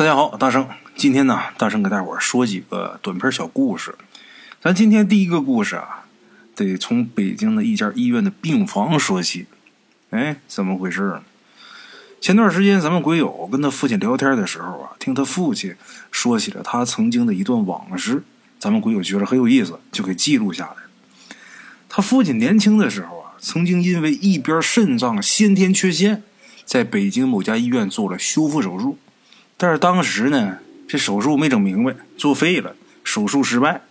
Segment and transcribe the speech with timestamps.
[0.00, 0.66] 大家好，大圣，
[0.96, 3.94] 今天呢，大圣给大伙儿说几个短篇小故事。
[4.58, 6.06] 咱今天第一个故事啊，
[6.56, 9.44] 得从北京的一家医院的病房说起。
[10.08, 11.22] 哎，怎么回事呢？
[12.18, 15.76] 前段时间咱们鬼友跟他父亲聊天的时候啊，听他父亲
[16.10, 18.24] 说起了他曾经的一段往事，
[18.58, 20.76] 咱们鬼友觉得很有意思，就给记录下来。
[21.90, 26.22] 他父亲年轻的时候啊，曾经因为一边肾脏先天缺陷，
[26.64, 28.96] 在北京某家医院做了修复手术。
[29.62, 30.56] 但是当时呢，
[30.88, 32.74] 这手术没整明白，作废了，
[33.04, 33.82] 手术失败。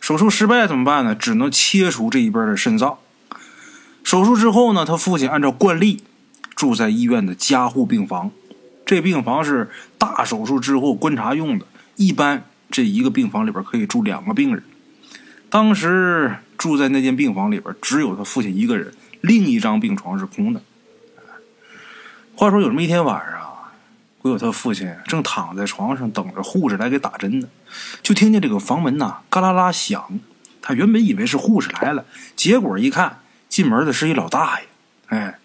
[0.00, 1.14] 手术失败怎么办呢？
[1.14, 2.96] 只能切除这一边的肾脏。
[4.02, 6.02] 手术之后呢，他父亲按照惯例
[6.56, 8.30] 住在医院的加护病房。
[8.86, 9.68] 这病房是
[9.98, 11.66] 大手术之后观察用的，
[11.96, 14.64] 一般这一个病房里边可以住两个病人。
[15.50, 20.62] 当时住在那间病房里边，只有他父亲一个人，另一张病床是空的。
[22.34, 23.43] 话说有这么一天晚上。
[24.24, 27.48] 鬼友他父亲正躺在床上等着护士来给打针呢，
[28.02, 30.18] 就听见这个房门呐嘎啦啦响。
[30.62, 33.18] 他原本以为是护士来了，结果一看
[33.50, 34.66] 进门的是一老大爷。
[35.08, 35.38] 哎，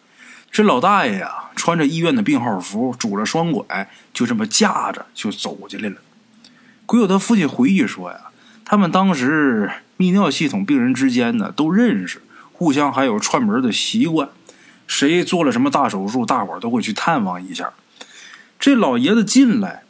[0.50, 5.98] 这老大爷呀，穿着医院的病号服，拄着双拐，就这么架着就走进来了。
[6.86, 8.32] 鬼友他父亲回忆说呀，
[8.64, 12.22] 他们当时泌尿系统病人之间呢都认识，
[12.54, 14.30] 互相还有串门的习惯，
[14.88, 17.74] 谁做了什么大手术，大伙都会去探望一下。
[18.60, 19.84] 这老爷子进来，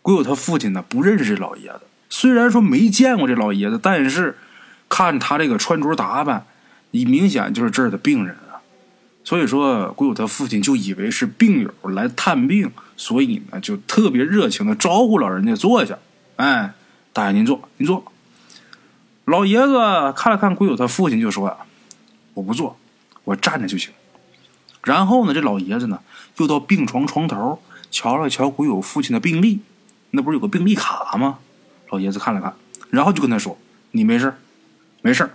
[0.00, 1.82] 鬼友他父亲呢不认识这老爷子。
[2.08, 4.38] 虽然说没见过这老爷子，但是
[4.88, 6.46] 看他这个穿着打扮，
[6.92, 8.64] 你明显就是这儿的病人啊。
[9.24, 15.98] 所以说，鬼友他父亲就以为是病友来探病，所以呢就特别热情的招呼老人家坐下。
[16.36, 16.72] 哎，
[17.12, 18.10] 大爷您坐，您坐。
[19.26, 19.74] 老爷子
[20.16, 21.56] 看了看鬼友他父亲，就说：“呀
[22.34, 22.78] ：“我不坐，
[23.24, 23.92] 我站着就行。”
[24.84, 26.00] 然后呢，这老爷子呢
[26.36, 29.60] 又到病床床头瞧了瞧鬼友父亲的病历，
[30.10, 31.38] 那不是有个病历卡吗？
[31.90, 32.54] 老爷子看了看，
[32.90, 33.58] 然后就跟他说
[33.92, 34.34] ：“你没事
[35.02, 35.30] 没事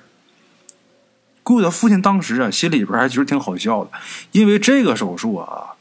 [1.43, 3.91] 鬼友的父亲当时啊，心里边还觉得挺好笑的，
[4.31, 5.73] 因为这个手术啊，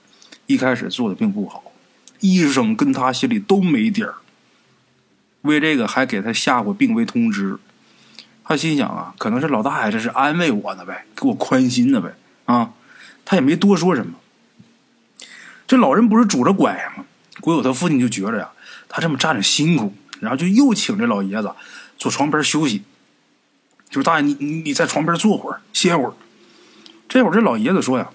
[0.46, 1.72] 一开始做的并不好，
[2.20, 4.14] 医生跟他心里都没底儿。
[5.42, 7.58] 为这个还给他下过病危通知。
[8.44, 12.14] 他心想啊，可能是老大爷这是安慰我呢呗，给我宽心呢呗
[12.46, 12.72] 啊。
[13.24, 14.14] 他也没多说什么。
[15.70, 17.04] 这老人不是拄着拐吗？
[17.40, 18.50] 鬼友他父亲就觉着呀，
[18.88, 21.52] 他这么站着辛苦，然后就又请这老爷子
[21.96, 22.82] 坐床边休息。
[23.88, 26.12] 就是大爷，你你你在床边坐会儿，歇会儿。
[27.08, 28.10] 这会儿这老爷子说呀：“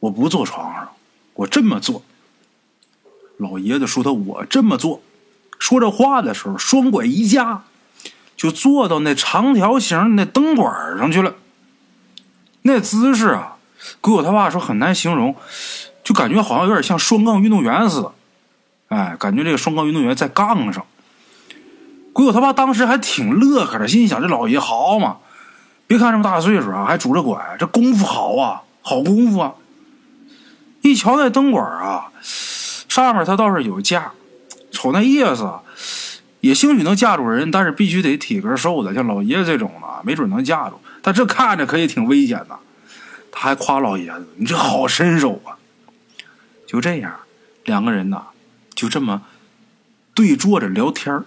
[0.00, 0.90] 我不坐床上，
[1.32, 2.02] 我这么坐。”
[3.38, 5.00] 老爷子说他我这么坐。
[5.58, 7.62] 说这话的时候，双拐一架，
[8.36, 11.36] 就坐到那长条形那灯管上去了。
[12.60, 13.56] 那姿势啊！
[14.02, 15.34] 鬼友他爸说很难形容，
[16.08, 18.12] 就感觉好像有点像双杠运动员似的，
[18.88, 20.82] 哎，感觉这个双杠运动员在杠上。
[22.14, 25.18] 鬼友他爸当时还挺乐呵的，心想这老爷好嘛，
[25.86, 29.52] 别看这么大岁数啊，还拄着拐，这功夫好啊，好功夫啊。
[30.80, 34.12] 一瞧那灯管啊，上面他倒是有架，
[34.70, 35.46] 瞅那意思，
[36.40, 40.80] 也兴许能架住人，但是必须得体格瘦的，像老爷子这种的，没准能架住。
[41.02, 42.58] 但这看着可以挺危险的。
[43.30, 45.52] 他还夸老爷子：“你这好身手啊！”
[46.68, 47.16] 就这样，
[47.64, 48.26] 两个人呐，
[48.74, 49.22] 就这么
[50.14, 51.24] 对坐着聊天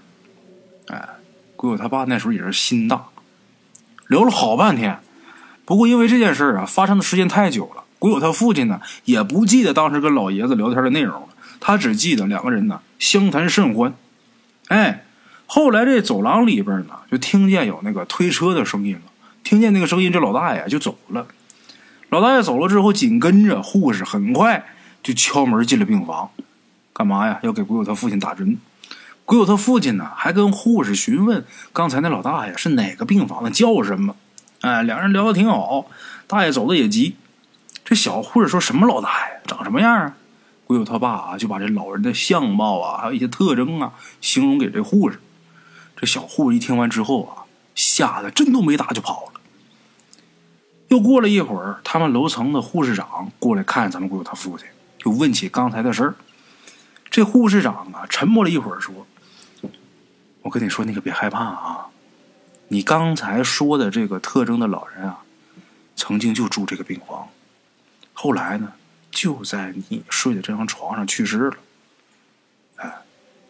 [0.85, 1.09] 哎，
[1.55, 3.05] 鬼友他爸那时候也是心大，
[4.07, 4.99] 聊了好半天。
[5.65, 11.29] 不过因为这件事啊，发生的时间太久了，鬼友他父亲呢也不记得当时跟老爷子聊天的内容了。
[11.59, 13.95] 他只记得两个人呢相谈甚欢。
[14.67, 15.05] 哎，
[15.47, 19.01] 后来这走廊里边呢，就听见有那个推车的声音了。
[19.43, 21.25] 听见那个声音，这老大爷就走了。
[22.09, 24.65] 老大爷走了之后，紧跟着护士很快
[25.03, 26.29] 就敲门进了病房，
[26.93, 27.39] 干嘛呀？
[27.43, 28.57] 要给鬼友他父亲打针。
[29.25, 34.15] 鬼友他父亲呢，还跟护士询问刚才那老大爷是哪个病房的，叫什么？
[34.61, 35.85] 哎，两人聊得挺好。
[36.27, 37.15] 大爷走的也急。
[37.83, 40.17] 这小护士说什么老大爷长什么样啊？
[40.65, 45.19] 鬼友他爸啊，就把这老人的相貌啊，还有一些特征啊，形容给这护士。
[45.95, 47.43] 这小护士一听完之后啊，
[47.75, 49.41] 吓得针都没打就跑了。
[50.87, 54.67] 又过了一会儿，他们楼层的护士长过来看咱们鬼友他父亲，
[55.01, 56.15] 就问起刚才的事儿。
[57.09, 59.07] 这护士长啊，沉默了一会儿，说
[60.43, 61.87] ：“我跟你说，你可别害怕啊！
[62.67, 65.23] 你刚才说的这个特征的老人啊，
[65.95, 67.27] 曾经就住这个病房，
[68.13, 68.73] 后来呢，
[69.09, 71.57] 就在你睡的这张床上去世了。
[72.75, 72.93] 哎，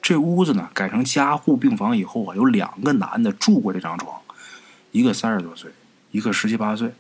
[0.01, 4.21] 这屋子呢改成加护病房以后啊，有两个男的住过这张床，
[4.91, 5.69] 一个三十多岁，
[6.11, 6.93] 一个十七八岁。”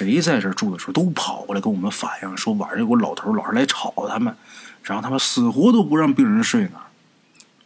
[0.00, 4.34] 谁在这住的时候，都跑过来跟我们反映说，晚上有个老头老是来吵他们，
[4.82, 6.80] 然后他们死活都不让病人睡那，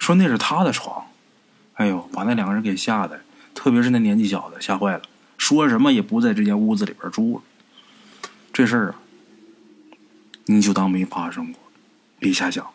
[0.00, 1.06] 说那是他的床。
[1.74, 3.20] 哎呦，把那两个人给吓的，
[3.54, 5.02] 特别是那年纪小的，吓坏了，
[5.38, 7.42] 说什么也不在这间屋子里边住了。
[8.52, 8.96] 这事儿啊，
[10.46, 11.62] 你就当没发生过，
[12.18, 12.66] 别瞎想，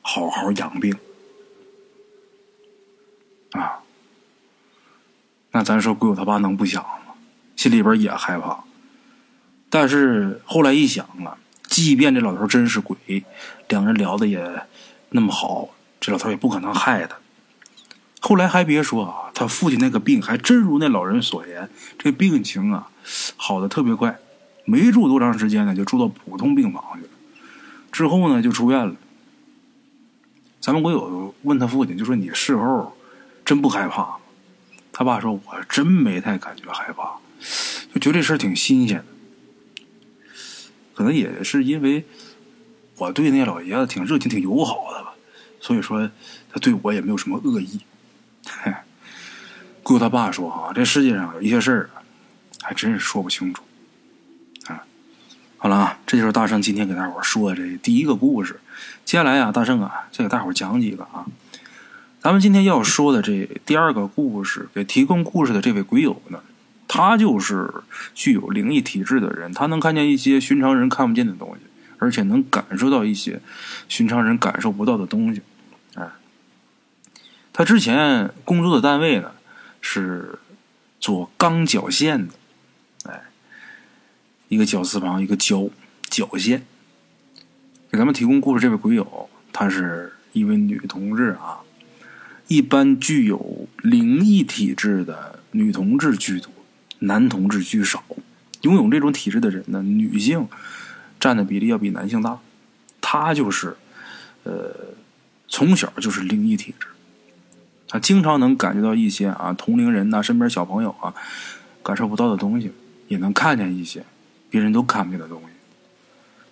[0.00, 0.96] 好好养病
[3.50, 3.80] 啊。
[5.50, 7.14] 那咱说鬼友他爸能不想吗？
[7.54, 8.64] 心里边也害怕。
[9.74, 12.96] 但是后来一想啊，即便这老头真是鬼，
[13.68, 14.40] 两人聊的也
[15.08, 17.16] 那么好，这老头也不可能害他。
[18.20, 21.68] 后来还别说啊，他父亲那个病还真如那老人所言，
[21.98, 22.88] 这病情啊
[23.34, 24.16] 好的特别快，
[24.64, 27.08] 没住多长时间呢，就住到普通病房去了。
[27.90, 28.94] 之后呢就出院了。
[30.60, 32.96] 咱们鬼友问他父亲，就说你事后
[33.44, 34.18] 真不害怕？
[34.92, 37.14] 他爸说，我真没太感觉害怕，
[37.92, 39.06] 就觉得这事儿挺新鲜的。
[40.94, 42.04] 可能也是因为
[42.96, 45.14] 我对那老爷子挺热情、挺友好的吧，
[45.60, 46.08] 所以说
[46.52, 47.80] 他对我也没有什么恶意。
[48.46, 48.72] 嘿，
[49.82, 51.90] 顾他爸说啊，这世界上有一些事儿，
[52.62, 53.62] 还真是说不清楚。
[54.66, 54.84] 啊，
[55.58, 58.60] 好了啊，这就是大圣今天给大伙说的这第一个故事。
[59.04, 61.26] 接下来啊，大圣啊，再给大伙讲几个啊。
[62.20, 66.40] 咱们今天要说的这第二个故事，给提供故事的这位鬼友呢，
[66.96, 67.68] 他就是
[68.14, 71.62] 具有灵异体质的人，他能看见一些寻常人看不见的东西，
[71.98, 73.40] 而且能感受到一些
[73.88, 75.42] 寻常人感受不到的东西。
[75.96, 76.08] 哎
[77.52, 79.32] 他之前工作的单位呢，
[79.80, 80.38] 是
[81.00, 82.34] 做钢绞线的，
[83.10, 83.24] 哎，
[84.46, 85.70] 一个绞丝旁一个绞
[86.08, 86.64] 绞线。
[87.90, 91.58] 给咱们提供故事这位鬼友，她是一位女同志啊。
[92.46, 96.52] 一般具有灵异体质的女同志居多，
[97.06, 98.02] 男同志居少。
[98.62, 100.48] 拥有这种体质的人呢，女性
[101.20, 102.38] 占的比例要比男性大。
[103.00, 103.76] 她就是，
[104.44, 104.74] 呃，
[105.48, 106.86] 从小就是灵异体质。
[107.86, 111.14] 他经常能感觉到一些啊同龄人呐，身边小朋友啊
[111.82, 112.72] 感受不到的东西，
[113.06, 114.04] 也能看见一些
[114.50, 115.46] 别人都看不见的东西。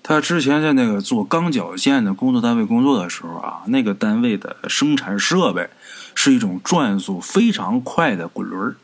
[0.05, 5.69] 他之前在那个做钢绞线的工作单位工作的时候啊，那个单位的生产设备
[6.14, 8.76] 是一种转速非常快的滚轮。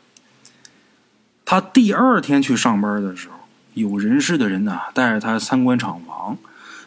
[1.51, 3.33] 他第二天去上班的时候，
[3.73, 6.37] 有人事的人呢带着他参观厂房，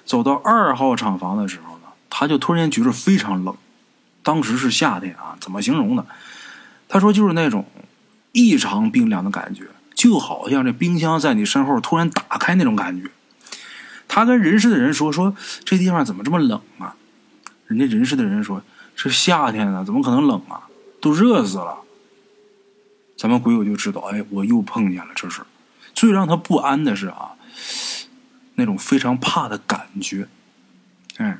[0.04, 3.56] 走到二号厂房的时候呢，他就突然觉得非常冷。
[4.22, 6.06] 当时是夏天啊，怎么形容呢？
[6.88, 7.66] 他说就是那种
[8.30, 9.64] 异常冰凉的感觉，
[9.96, 13.10] 就好像这冰箱在你身后突然打开那种感觉。
[14.06, 16.94] 他跟人事的人说：“说这地方怎么这么冷啊？”
[17.66, 18.62] 人家人事的人说
[18.94, 20.70] ：“这夏天啊，怎么可能冷啊？
[21.00, 21.78] 都热死了。”
[23.22, 25.42] 咱们鬼友就知道，哎，我又碰见了这事
[25.94, 27.36] 最让他不安的是啊，
[28.56, 30.26] 那种非常怕的感觉。
[31.18, 31.38] 哎，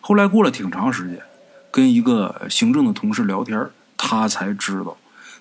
[0.00, 1.20] 后来过了挺长时间。
[1.72, 4.96] 跟一个行政的同事聊天，他才知道，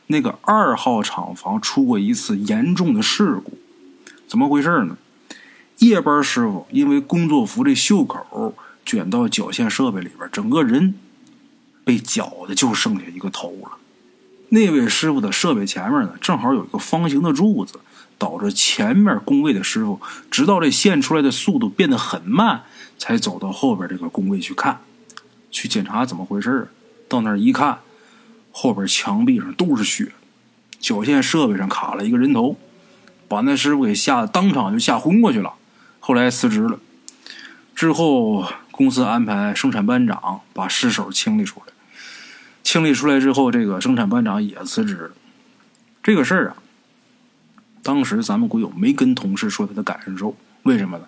[0.08, 3.60] 那个二号厂房出过一次严重的事故。
[4.28, 4.98] 怎么回事呢？
[5.78, 10.96] 夜班师傅因为工作服这袖口卷到绞线设备里边，整个人
[11.84, 13.78] 被绞的就剩下一个头了。
[14.50, 17.80] 那位师傅的设备前面呢，正好有一个方形的柱子，
[18.18, 20.00] 导致前面工位的师傅
[20.30, 22.64] 直到这线出来的速度变得很慢，
[22.98, 24.82] 才走到后边这个工位去看。
[25.52, 26.70] 去检查怎么回事
[27.08, 27.80] 到那一看，
[28.52, 30.12] 后边墙壁上都是血，
[30.80, 32.58] 绞线设备上卡了一个人头，
[33.28, 35.54] 把那师傅给吓得当场就吓昏过去了。
[36.00, 36.78] 后来辞职了，
[37.74, 41.74] 之后公司安排生产班长把尸首清理出来，
[42.76, 45.14] 清理出来之后，这个生产班长也辞职。
[46.04, 46.58] 这个事儿啊，
[47.82, 51.06] 当时咱们国友没跟同事说他的感受，为什么呢？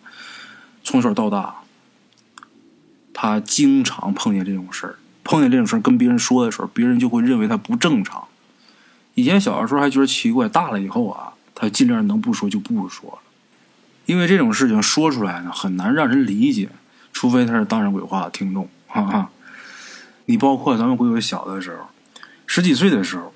[0.81, 1.55] 从小到大。
[3.13, 4.95] 他经常碰见这种事儿，
[5.25, 8.23] 碰见这种事儿跟别人说的时候，别人就会认为他不正常。
[9.15, 13.19] 以前小的时候还觉得奇怪，大了以后啊，他尽量能不说就不说了，
[14.05, 16.69] 因为这种事情说出来呢很难让人理解，
[17.11, 18.69] 除非他是当上鬼话的听众。
[18.87, 19.29] 哈哈，
[20.27, 21.87] 你包括咱们鬼友小的时候，
[22.45, 23.33] 十几岁的时候，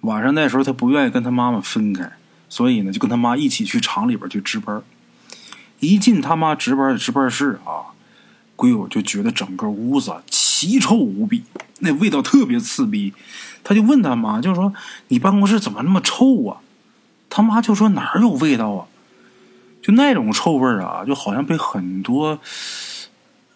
[0.00, 2.12] 晚上那时候他不愿意跟他妈妈分开，
[2.48, 4.82] 所以呢就跟他妈一起去厂里边去值班。
[5.78, 7.94] 一进他妈值班的值班室啊。
[8.56, 11.44] 鬼友就觉得整个屋子奇臭无比，
[11.80, 13.12] 那味道特别刺鼻。
[13.62, 14.72] 他就问他妈，就说
[15.08, 16.62] ：“你办公室怎么那么臭啊？”
[17.28, 18.86] 他妈就说：“哪有味道啊？
[19.82, 22.40] 就那种臭味啊，就好像被很多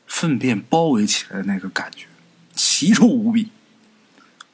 [0.07, 2.05] 粪便包围起来的那个感觉，
[2.81, 3.49] 奇臭无比。”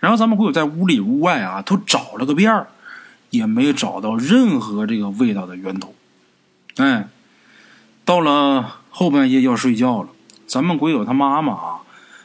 [0.01, 2.67] 然后咱们鬼友在屋里屋外啊都找了个遍儿，
[3.31, 5.95] 也没找到任何这个味道的源头。
[6.77, 7.09] 哎，
[8.05, 10.09] 到了后半夜要睡觉了，
[10.47, 11.81] 咱们鬼友他妈妈啊，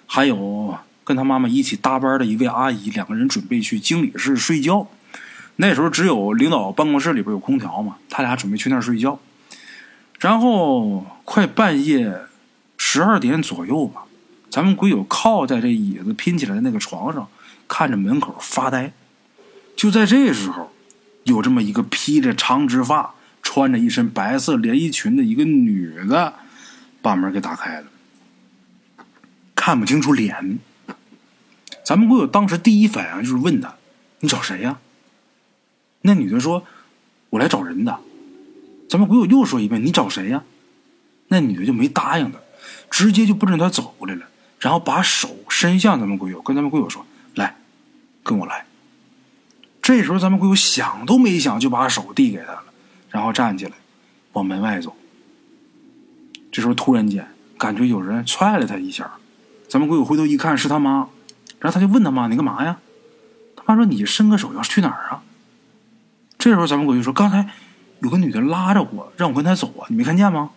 [0.06, 4.88] 还有跟他妈妈一起搭班的一位阿姨，两个人准备去经理室睡觉。
[5.56, 9.20] 那时候只有领导办公室里边有空调嘛，他俩准备去那儿睡觉。
[10.20, 12.22] 然后快半夜
[12.78, 14.04] 十二点左右吧，
[14.52, 17.30] 咱们鬼友靠在这椅子拼起来的那个床上，
[17.70, 18.92] 看着门口发呆。
[19.78, 20.74] 就在这时候，
[21.24, 26.34] 有这么一个披着长直发、穿着一身白色连衣裙的一个女的，
[27.02, 27.88] 把门给打开了。
[29.56, 30.60] 看不清楚脸，
[31.86, 33.76] 咱们鬼友当时第一反应就是问他
[34.20, 34.80] ：“你找谁呀？”
[36.04, 36.66] 那女的说
[37.32, 38.00] ：“我来找人的。”
[38.90, 40.44] 咱们鬼友又说一遍：“你找谁呀？”
[41.30, 42.40] 那女的就没答应他，
[42.90, 44.26] 直接就奔着他走过来了，
[44.62, 47.56] 然后把手伸向咱们鬼友，跟咱们鬼友说：“来，
[48.24, 48.66] 跟我来。”
[49.82, 52.64] 这时候，咱们鬼友想都没想就把手递给他了，
[53.10, 53.72] 然后站起来
[54.34, 54.96] 往门外走。
[56.52, 57.28] 这时候，突然间
[57.58, 59.12] 感觉有人踹了他一下，
[59.68, 61.08] 咱们鬼友回头一看是他妈，
[61.60, 62.78] 然后他就问他妈：“你干嘛呀？”
[63.58, 65.24] 他妈说：“你伸个手要去哪儿啊？”
[66.38, 67.50] 这时候，咱们鬼友说：“刚才
[68.02, 70.52] 有个女的拉着我，让我跟她走啊，你没看见吗？”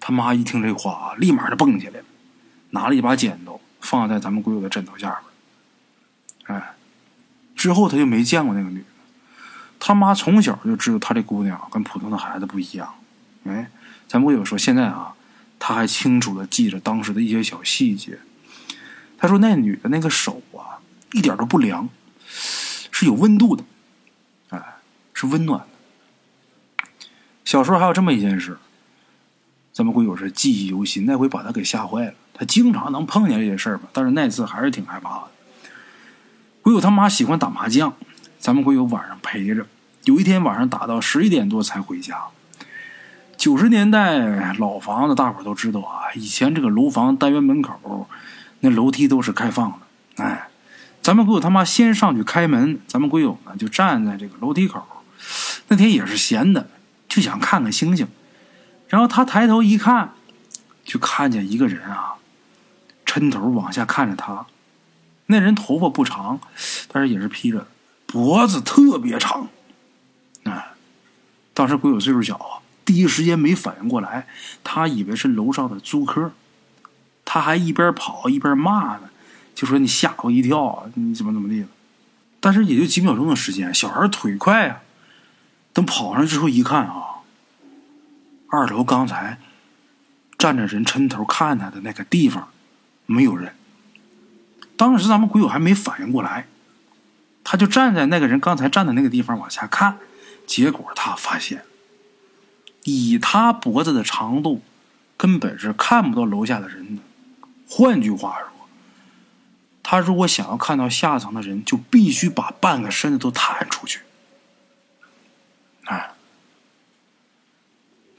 [0.00, 2.04] 他妈一听这话，立马就蹦起来了，
[2.70, 5.20] 拿了一把剪刀放在咱们鬼友的枕头下
[6.46, 6.72] 边，哎。
[7.56, 8.84] 之后他就没见过那个女的，
[9.80, 12.94] 他妈从小就知道他这姑娘跟普通的孩子不一样。
[13.44, 13.70] 哎，
[14.06, 15.14] 咱不有说现在啊，
[15.58, 18.18] 他还清楚的记着当时的一些小细节。
[19.16, 21.88] 他说那女的那个手啊，一点都不凉，
[22.28, 23.64] 是有温度的，
[24.50, 24.62] 哎，
[25.14, 26.86] 是温暖的。
[27.42, 28.58] 小时候还有这么一件事，
[29.72, 32.14] 咱们会友是记忆犹新，那回把他给吓坏了。
[32.38, 35.24] 他经常能碰见这些事儿吧，但是那次还是挺害怕的。
[36.60, 37.94] 鬼友他妈喜欢打麻将，
[38.38, 39.66] 咱们鬼友晚上陪着。
[40.04, 42.24] 有一天晚上打到十一点多才回家。
[43.36, 46.12] 九十年代老房子，大伙都知道啊。
[46.14, 48.08] 以前这个楼房单元门口
[48.60, 50.24] 那楼梯都是开放的。
[50.24, 50.48] 哎，
[51.02, 54.84] 咱们鬼友他妈先上去开门，咱们鬼友呢就站在这个楼梯口。
[55.68, 56.68] 那天也是闲的，
[57.08, 58.06] 就想看看星星。
[58.88, 60.12] 然后他抬头一看，
[60.84, 62.14] 就看见一个人啊，
[63.16, 64.44] 抻头往下看着他。
[65.26, 66.38] 那人头发不长，
[66.88, 67.66] 但是也是披着，
[68.06, 69.48] 脖子特别长。
[70.44, 70.74] 啊，
[71.54, 74.26] 当时鬼友岁数小啊，第一时间没反应过来，
[74.62, 76.30] 他以为是楼上的租客，
[77.24, 79.08] 他还一边跑一边骂呢，
[79.54, 81.64] 就说你吓我一跳，你怎么怎么地。
[82.38, 84.82] 但是也就几秒钟的时间，小孩腿快啊，
[85.72, 87.22] 等跑上之后一看啊，
[88.48, 89.40] 二楼刚才
[90.38, 92.48] 站着人抻头看他的那个地方
[93.06, 93.54] 没有人。
[94.76, 96.46] 当时咱们鬼友还没反应过来，
[97.42, 99.98] 他就站在那个人刚才站的那个地方往下看，
[100.46, 101.64] 结果他发现，
[102.84, 104.62] 以他脖子的长度，
[105.16, 107.02] 根本是看不到楼下的人的。
[107.68, 108.68] 换句话说，
[109.82, 114.00] 他如果想要看到下层的人，就必须把半个身子都探出去。
[115.84, 116.10] 哎，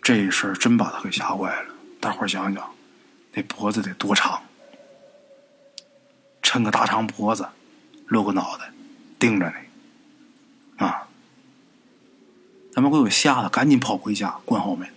[0.02, 1.70] 这事儿真把他给吓坏了。
[2.00, 2.70] 大伙儿想想，
[3.34, 4.42] 那脖子得多长？
[6.48, 7.46] 抻个大长脖子，
[8.06, 8.72] 露个脑袋，
[9.20, 11.10] 盯着你，啊！
[12.72, 14.88] 咱们鬼友吓得赶紧跑回家，关好门，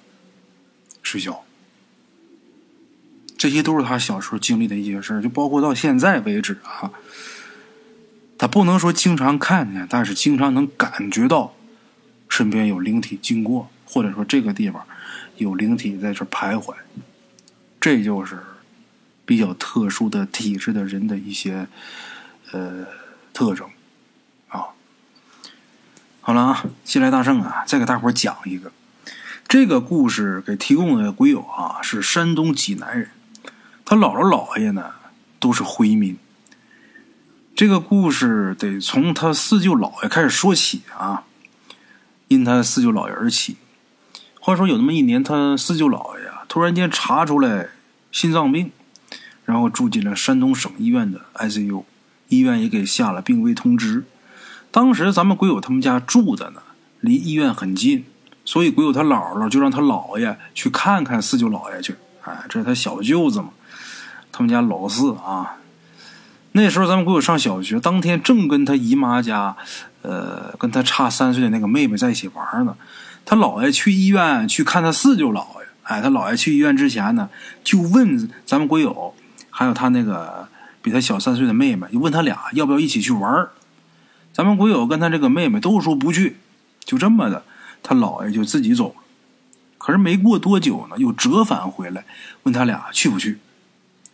[1.02, 1.42] 睡觉。
[3.36, 6.92] 这些都是他小时候经历的一些事儿，就包括到现在为止啊。
[8.38, 11.56] 他不能说经常看见，但是经常能感觉到
[12.28, 14.86] 身边有灵体经过，或者说这个地方
[15.38, 16.76] 有灵体在这徘徊。
[17.80, 18.38] 这就是。
[19.30, 21.68] 比较特殊的体质的人的一些
[22.50, 22.84] 呃
[23.32, 23.70] 特征
[24.48, 24.74] 啊，
[26.20, 28.72] 好了啊，新来大圣啊，再给大伙讲一个
[29.46, 33.10] 这个故事，给提供的鬼友啊是山东济南人，
[33.84, 34.94] 他姥姥姥爷呢
[35.38, 36.18] 都是回民。
[37.54, 41.22] 这个故事得从他四舅姥爷开始说起啊，
[42.26, 43.58] 因他四舅姥爷而起。
[44.40, 47.68] 话说有那么一年，他四舅姥爷啊突然间查出来
[48.10, 48.72] 心脏病。
[49.50, 51.82] 然后住进了山东省医院的 ICU，
[52.28, 54.04] 医院也给下了病危通知。
[54.70, 56.62] 当时咱们鬼友他们家住的呢，
[57.00, 58.04] 离医院很近，
[58.44, 61.96] 所以鬼友他姥姥就让他姥爷去看看四舅姥爷去。
[62.22, 63.48] 哎，这是他小舅子嘛，
[64.30, 65.56] 他们家老四啊。
[66.52, 69.56] 那时候咱们鬼友上小学，当天正跟他姨妈家，
[70.02, 72.76] 呃，跟他差三岁的那个妹妹在一起玩呢。
[73.24, 75.66] 他姥爷去医院去看他四舅姥爷。
[75.82, 77.28] 哎，他姥爷去医院之前呢，
[77.64, 79.12] 就问咱们鬼友。
[79.60, 80.48] 还有他那个
[80.80, 83.46] 比他小三岁的妹妹，就问他俩要不要一起去玩
[84.32, 86.38] 咱们鬼友跟他这个妹妹都说不去，
[86.82, 87.44] 就这么的，
[87.82, 89.02] 他姥爷就自己走了。
[89.76, 92.06] 可是没过多久呢，又折返回来，
[92.44, 93.38] 问他俩去不去。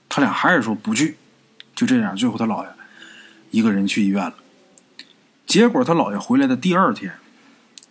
[0.09, 1.17] 他俩还是说不去。
[1.76, 2.71] 就这样，最后他姥爷
[3.53, 4.35] 一个人去医院了。
[5.47, 7.12] 结果他姥爷回来的第二天，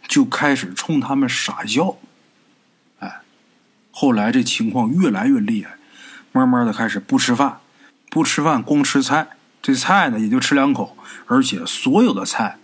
[0.09, 1.95] 就开始冲他们傻笑。
[2.99, 3.21] 哎，
[3.91, 5.77] 后来这情况越来越厉害，
[6.35, 7.59] 慢慢的开始不吃饭，
[8.09, 9.29] 不吃饭光吃菜。
[9.61, 12.57] 这菜呢，也就吃两口，而且所有的菜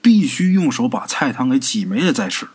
[0.00, 2.48] 必须用手把菜汤给挤没了再吃。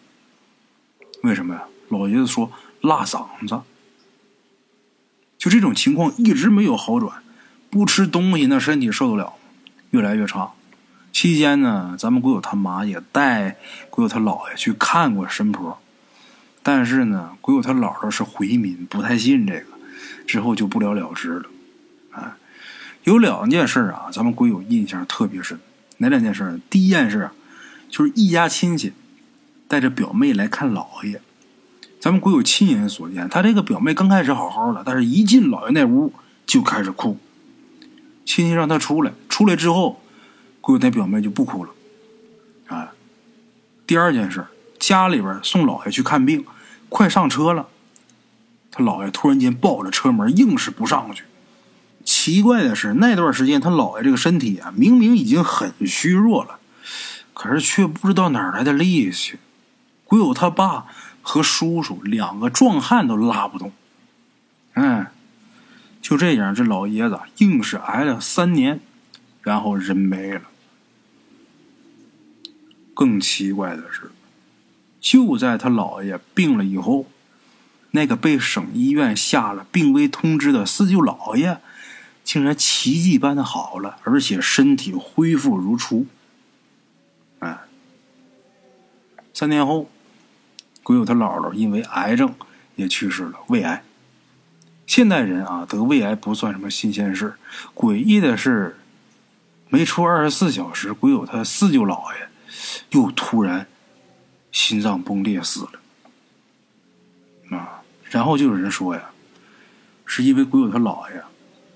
[1.21, 1.65] 为什么呀？
[1.89, 2.51] 老爷子说
[2.81, 3.61] 辣嗓子。
[5.37, 7.21] 就这种情况一直没有好转，
[7.69, 9.33] 不吃东西那身体受得了？
[9.91, 10.53] 越来越差。
[11.11, 13.57] 期间呢，咱们鬼友他妈也带
[13.91, 15.79] 鬼友他姥爷去看过神婆，
[16.63, 19.72] 但是呢，鬼友他姥姥是回民，不太信这个，
[20.25, 21.45] 之后就不了了之了。
[22.12, 22.33] 哎。
[23.03, 25.60] 有两件事啊，咱们鬼友印象特别深。
[25.98, 26.57] 哪两件事？
[26.69, 27.33] 第一件事啊，
[27.89, 28.93] 就是一家亲戚
[29.67, 31.22] 带着表妹来看姥爷。
[32.00, 36.13] 咱们鬼友亲眼所见，他这个表妹刚开始好好的，但是一进姥爷那屋
[36.45, 37.17] 就开始哭。
[38.24, 40.01] 亲戚让他出来，出来之后，
[40.62, 41.72] 鬼友那表妹就不哭了。
[42.67, 42.93] 啊，
[43.86, 44.45] 第二件事，
[44.79, 46.45] 家里边送姥爷去看病，
[46.88, 47.67] 快上车了，
[48.75, 51.25] 他姥爷突然间抱着车门，硬是不上去。
[52.03, 56.59] 奇怪的是，那段时间他姥爷这个身体啊，明明已经很虚弱了，
[57.35, 59.37] 可是却不知道哪来的力气。
[60.05, 60.87] 鬼友他爸
[61.21, 63.71] 和叔叔两个壮汉都拉不动。
[64.73, 65.11] 哎，
[66.01, 68.79] 就这样，这老爷子硬是挨了三年，
[69.43, 70.41] 然后人没了。
[72.95, 74.11] 更奇怪的是，
[74.99, 77.05] 就在他姥爷病了以后，
[77.95, 81.59] 那个被省医院下了病危通知的四舅姥爷。
[82.23, 86.05] 竟然奇迹般的好了，而且身体恢复如初。
[87.39, 87.57] 哎，
[89.33, 89.89] 三年后，
[90.83, 92.33] 鬼友他姥姥因为癌症
[92.77, 93.83] 也去世了，胃癌。
[94.88, 97.33] 现代人啊，得胃癌不算什么新鲜事。
[97.75, 98.77] 诡异的是，
[99.67, 102.29] 没出二十四小时，鬼友他四舅姥爷
[102.91, 103.67] 又突然
[104.49, 105.71] 心脏崩裂死了。
[108.13, 109.10] 然后就有人说呀，
[110.06, 111.23] 是因为鬼友他姥爷。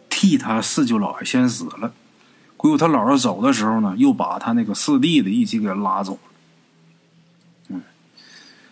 [0.09, 1.93] 替他四舅姥爷先死了，
[2.55, 6.19] 鬼友他姥姥走的时候呢，又把他那个四弟弟一起给拉走了。
[7.69, 7.83] 嗯，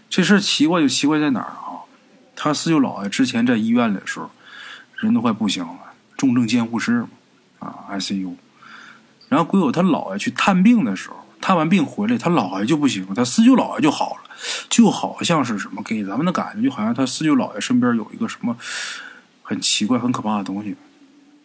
[0.09, 1.85] 这事奇怪就奇怪在哪儿啊？
[2.35, 4.31] 他四舅姥爷之前在医院里的时候，
[4.97, 5.79] 人都快不行了，
[6.17, 7.05] 重症监护室，
[7.59, 8.33] 啊，ICU。
[9.29, 14.21] 然后鬼友他姥爷去探病的时候，探完病回来，他姥爷就不行，他四舅姥爷就好了，
[14.69, 18.57] 就好像是什么，给咱们的感觉就好像他四舅姥爷身边有一个什么
[19.41, 20.75] 很奇怪、很可怕的东西。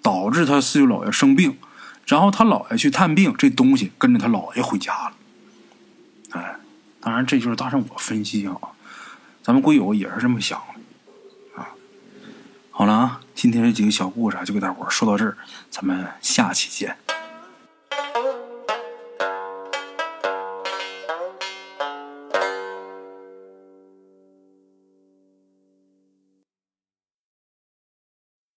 [0.02, 1.58] 导致他四舅姥爷生病，
[2.06, 5.12] 然后他姥爷去探病，这东西跟着他姥爷回家了。
[6.30, 6.56] 哎，
[7.02, 8.56] 当然这就是大圣我分析啊，
[9.42, 11.68] 咱们鬼友也是这么想的啊。
[12.70, 15.36] 好了啊，今天这几个小故事就给大伙说到这儿，
[15.68, 16.96] 咱们下期见。